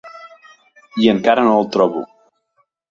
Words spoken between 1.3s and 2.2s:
ara no el trobo.